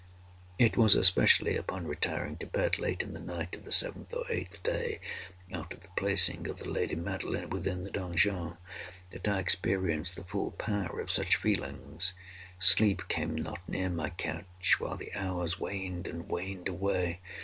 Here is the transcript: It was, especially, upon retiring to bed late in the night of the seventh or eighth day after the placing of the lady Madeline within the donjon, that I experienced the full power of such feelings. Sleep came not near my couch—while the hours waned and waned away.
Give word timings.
It 0.57 0.77
was, 0.77 0.95
especially, 0.95 1.55
upon 1.55 1.85
retiring 1.85 2.37
to 2.37 2.47
bed 2.47 2.79
late 2.79 3.03
in 3.03 3.13
the 3.13 3.19
night 3.19 3.53
of 3.55 3.65
the 3.65 3.71
seventh 3.71 4.11
or 4.15 4.25
eighth 4.31 4.63
day 4.63 4.99
after 5.51 5.77
the 5.77 5.89
placing 5.95 6.47
of 6.47 6.57
the 6.57 6.67
lady 6.67 6.95
Madeline 6.95 7.51
within 7.51 7.83
the 7.83 7.91
donjon, 7.91 8.57
that 9.11 9.27
I 9.27 9.37
experienced 9.37 10.15
the 10.15 10.23
full 10.23 10.53
power 10.53 10.99
of 11.01 11.11
such 11.11 11.35
feelings. 11.35 12.13
Sleep 12.57 13.07
came 13.09 13.35
not 13.35 13.59
near 13.69 13.91
my 13.91 14.09
couch—while 14.09 14.97
the 14.97 15.13
hours 15.13 15.59
waned 15.59 16.07
and 16.07 16.27
waned 16.27 16.67
away. 16.67 17.19